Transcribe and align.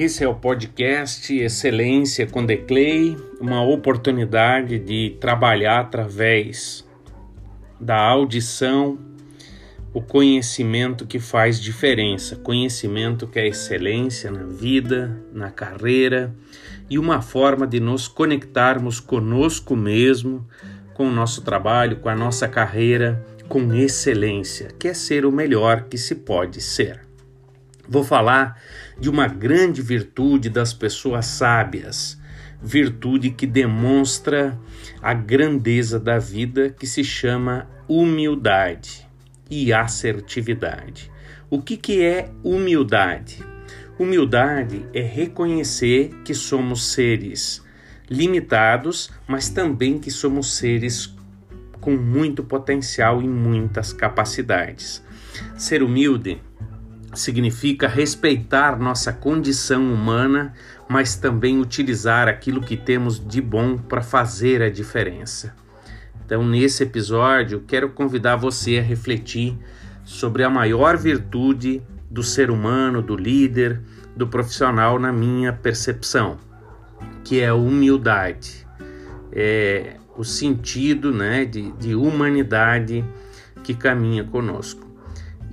Esse 0.00 0.22
é 0.22 0.28
o 0.28 0.34
podcast 0.36 1.36
Excelência 1.36 2.24
com 2.24 2.46
Declay, 2.46 3.16
uma 3.40 3.64
oportunidade 3.64 4.78
de 4.78 5.16
trabalhar 5.20 5.80
através 5.80 6.88
da 7.80 7.96
audição 7.96 8.96
o 9.92 10.00
conhecimento 10.00 11.04
que 11.04 11.18
faz 11.18 11.60
diferença, 11.60 12.36
conhecimento 12.36 13.26
que 13.26 13.40
é 13.40 13.48
excelência 13.48 14.30
na 14.30 14.44
vida, 14.44 15.20
na 15.32 15.50
carreira 15.50 16.32
e 16.88 16.96
uma 16.96 17.20
forma 17.20 17.66
de 17.66 17.80
nos 17.80 18.06
conectarmos 18.06 19.00
conosco 19.00 19.74
mesmo, 19.74 20.46
com 20.94 21.08
o 21.08 21.12
nosso 21.12 21.42
trabalho, 21.42 21.96
com 21.96 22.08
a 22.08 22.14
nossa 22.14 22.46
carreira, 22.46 23.26
com 23.48 23.74
excelência, 23.74 24.68
que 24.78 24.86
é 24.86 24.94
ser 24.94 25.26
o 25.26 25.32
melhor 25.32 25.88
que 25.90 25.98
se 25.98 26.14
pode 26.14 26.60
ser. 26.60 27.07
Vou 27.88 28.04
falar 28.04 28.60
de 29.00 29.08
uma 29.08 29.26
grande 29.26 29.80
virtude 29.80 30.50
das 30.50 30.74
pessoas 30.74 31.24
sábias, 31.24 32.20
virtude 32.62 33.30
que 33.30 33.46
demonstra 33.46 34.58
a 35.00 35.14
grandeza 35.14 35.98
da 35.98 36.18
vida, 36.18 36.68
que 36.68 36.86
se 36.86 37.02
chama 37.02 37.66
humildade 37.88 39.08
e 39.50 39.72
assertividade. 39.72 41.10
O 41.48 41.62
que, 41.62 41.78
que 41.78 42.02
é 42.02 42.30
humildade? 42.44 43.42
Humildade 43.98 44.84
é 44.92 45.00
reconhecer 45.00 46.10
que 46.24 46.34
somos 46.34 46.92
seres 46.92 47.64
limitados, 48.10 49.10
mas 49.26 49.48
também 49.48 49.98
que 49.98 50.10
somos 50.10 50.56
seres 50.56 51.14
com 51.80 51.96
muito 51.96 52.44
potencial 52.44 53.22
e 53.22 53.26
muitas 53.26 53.94
capacidades. 53.94 55.02
Ser 55.56 55.82
humilde 55.82 56.40
significa 57.18 57.88
respeitar 57.88 58.78
nossa 58.78 59.12
condição 59.12 59.92
humana, 59.92 60.52
mas 60.88 61.16
também 61.16 61.60
utilizar 61.60 62.28
aquilo 62.28 62.60
que 62.60 62.76
temos 62.76 63.24
de 63.24 63.40
bom 63.40 63.76
para 63.76 64.02
fazer 64.02 64.62
a 64.62 64.70
diferença. 64.70 65.54
Então, 66.24 66.46
nesse 66.46 66.82
episódio, 66.82 67.64
quero 67.66 67.90
convidar 67.90 68.36
você 68.36 68.78
a 68.78 68.82
refletir 68.82 69.56
sobre 70.04 70.42
a 70.42 70.50
maior 70.50 70.96
virtude 70.96 71.82
do 72.10 72.22
ser 72.22 72.50
humano, 72.50 73.02
do 73.02 73.16
líder, 73.16 73.80
do 74.16 74.26
profissional, 74.26 74.98
na 74.98 75.12
minha 75.12 75.52
percepção, 75.52 76.38
que 77.22 77.40
é 77.40 77.48
a 77.48 77.54
humildade. 77.54 78.66
É 79.32 79.96
o 80.16 80.24
sentido 80.24 81.12
né, 81.12 81.44
de, 81.44 81.70
de 81.72 81.94
humanidade 81.94 83.04
que 83.62 83.72
caminha 83.72 84.24
conosco. 84.24 84.87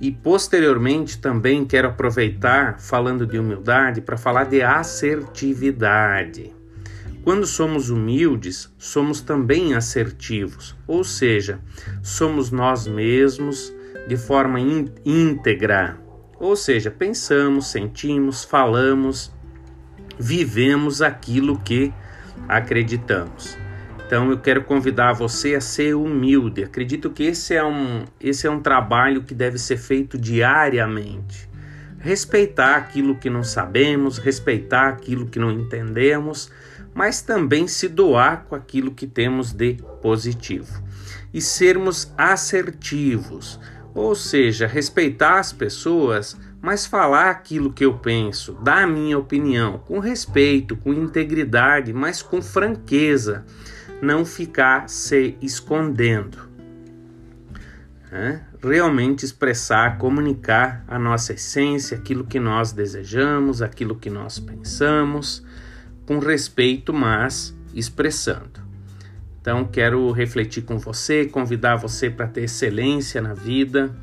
E 0.00 0.10
posteriormente 0.10 1.18
também 1.18 1.64
quero 1.64 1.88
aproveitar, 1.88 2.78
falando 2.78 3.26
de 3.26 3.38
humildade, 3.38 4.00
para 4.00 4.16
falar 4.16 4.44
de 4.44 4.62
assertividade. 4.62 6.54
Quando 7.24 7.46
somos 7.46 7.90
humildes, 7.90 8.72
somos 8.78 9.20
também 9.20 9.74
assertivos, 9.74 10.76
ou 10.86 11.02
seja, 11.02 11.58
somos 12.02 12.52
nós 12.52 12.86
mesmos 12.86 13.74
de 14.06 14.16
forma 14.16 14.60
íntegra. 15.04 15.98
Ou 16.38 16.54
seja, 16.54 16.90
pensamos, 16.90 17.68
sentimos, 17.68 18.44
falamos, 18.44 19.34
vivemos 20.18 21.02
aquilo 21.02 21.58
que 21.58 21.92
acreditamos. 22.48 23.65
Então 24.06 24.30
eu 24.30 24.38
quero 24.38 24.62
convidar 24.62 25.12
você 25.12 25.56
a 25.56 25.60
ser 25.60 25.96
humilde. 25.96 26.62
Acredito 26.62 27.10
que 27.10 27.24
esse 27.24 27.54
é 27.54 27.64
um, 27.64 28.04
esse 28.20 28.46
é 28.46 28.50
um 28.50 28.60
trabalho 28.60 29.24
que 29.24 29.34
deve 29.34 29.58
ser 29.58 29.76
feito 29.76 30.16
diariamente. 30.16 31.50
Respeitar 31.98 32.76
aquilo 32.76 33.16
que 33.16 33.28
não 33.28 33.42
sabemos, 33.42 34.18
respeitar 34.18 34.90
aquilo 34.90 35.26
que 35.26 35.40
não 35.40 35.50
entendemos, 35.50 36.52
mas 36.94 37.20
também 37.20 37.66
se 37.66 37.88
doar 37.88 38.44
com 38.48 38.54
aquilo 38.54 38.92
que 38.92 39.08
temos 39.08 39.52
de 39.52 39.74
positivo. 40.00 40.84
E 41.34 41.40
sermos 41.40 42.12
assertivos, 42.16 43.58
ou 43.92 44.14
seja, 44.14 44.68
respeitar 44.68 45.40
as 45.40 45.52
pessoas, 45.52 46.36
mas 46.62 46.86
falar 46.86 47.28
aquilo 47.28 47.72
que 47.72 47.84
eu 47.84 47.94
penso, 47.94 48.52
dar 48.62 48.84
a 48.84 48.86
minha 48.86 49.18
opinião, 49.18 49.78
com 49.78 49.98
respeito, 49.98 50.76
com 50.76 50.92
integridade, 50.92 51.92
mas 51.92 52.22
com 52.22 52.40
franqueza 52.40 53.44
não 54.00 54.24
ficar 54.24 54.88
se 54.88 55.36
escondendo. 55.40 56.46
É? 58.12 58.40
Realmente 58.62 59.24
expressar, 59.24 59.98
comunicar 59.98 60.84
a 60.86 60.98
nossa 60.98 61.32
essência, 61.32 61.96
aquilo 61.96 62.24
que 62.24 62.38
nós 62.38 62.72
desejamos, 62.72 63.60
aquilo 63.60 63.96
que 63.96 64.08
nós 64.08 64.38
pensamos, 64.38 65.44
com 66.06 66.18
respeito, 66.18 66.92
mas 66.92 67.56
expressando. 67.74 68.64
Então, 69.40 69.64
quero 69.64 70.10
refletir 70.12 70.62
com 70.62 70.78
você, 70.78 71.26
convidar 71.26 71.76
você 71.76 72.10
para 72.10 72.26
ter 72.26 72.44
excelência 72.44 73.20
na 73.20 73.34
vida. 73.34 73.94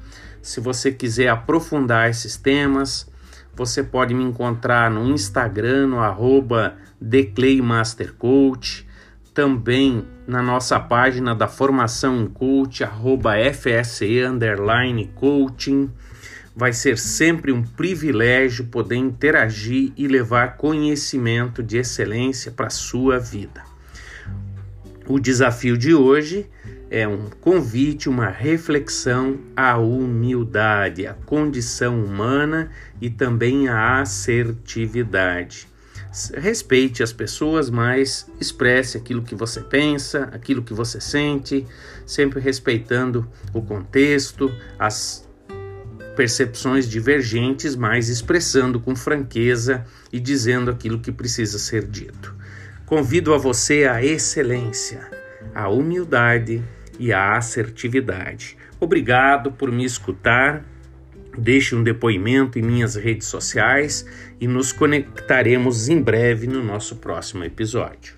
Se 0.41 0.59
você 0.59 0.91
quiser 0.91 1.29
aprofundar 1.29 2.09
esses 2.09 2.37
temas, 2.37 3.11
você 3.55 3.83
pode 3.83 4.13
me 4.13 4.23
encontrar 4.23 4.89
no 4.89 5.05
Instagram, 5.09 5.87
no 5.87 5.99
arroba 5.99 6.77
também 9.33 10.05
na 10.27 10.41
nossa 10.41 10.79
página 10.79 11.33
da 11.33 11.47
formação 11.47 12.21
em 12.21 12.27
coach, 12.27 12.83
arroba 12.83 13.33
FSE 13.53 14.21
underline 14.21 15.09
coaching. 15.15 15.89
Vai 16.55 16.71
ser 16.71 16.99
sempre 16.99 17.51
um 17.51 17.63
privilégio 17.63 18.65
poder 18.65 18.95
interagir 18.95 19.91
e 19.97 20.07
levar 20.07 20.55
conhecimento 20.55 21.63
de 21.63 21.77
excelência 21.77 22.51
para 22.51 22.67
a 22.67 22.69
sua 22.69 23.17
vida. 23.17 23.63
O 25.07 25.19
desafio 25.19 25.77
de 25.77 25.95
hoje 25.95 26.47
é 26.91 27.07
um 27.07 27.27
convite, 27.41 28.07
uma 28.07 28.29
reflexão 28.29 29.39
à 29.55 29.77
humildade, 29.77 31.07
à 31.07 31.13
condição 31.13 32.03
humana 32.03 32.69
e 33.01 33.09
também 33.09 33.67
à 33.67 33.99
assertividade 33.99 35.72
respeite 36.35 37.01
as 37.01 37.11
pessoas, 37.11 37.69
mas 37.69 38.29
expresse 38.39 38.97
aquilo 38.97 39.23
que 39.23 39.33
você 39.33 39.61
pensa, 39.61 40.29
aquilo 40.31 40.61
que 40.61 40.73
você 40.73 41.01
sente, 41.01 41.65
sempre 42.05 42.39
respeitando 42.39 43.27
o 43.53 43.61
contexto, 43.61 44.53
as 44.77 45.27
percepções 46.15 46.87
divergentes, 46.87 47.75
mas 47.75 48.09
expressando 48.09 48.79
com 48.79 48.95
franqueza 48.95 49.85
e 50.11 50.19
dizendo 50.19 50.69
aquilo 50.69 50.99
que 50.99 51.11
precisa 51.11 51.57
ser 51.57 51.87
dito. 51.87 52.35
Convido 52.85 53.33
a 53.33 53.37
você 53.37 53.85
a 53.85 54.03
excelência, 54.03 55.09
a 55.55 55.67
humildade 55.69 56.63
e 56.99 57.11
a 57.11 57.35
assertividade. 57.35 58.55
Obrigado 58.79 59.51
por 59.51 59.71
me 59.71 59.83
escutar 59.83 60.63
Deixe 61.37 61.75
um 61.75 61.83
depoimento 61.83 62.59
em 62.59 62.61
minhas 62.61 62.95
redes 62.95 63.27
sociais 63.27 64.05
e 64.39 64.47
nos 64.47 64.71
conectaremos 64.71 65.89
em 65.89 66.01
breve 66.01 66.47
no 66.47 66.63
nosso 66.63 66.97
próximo 66.97 67.43
episódio. 67.43 68.15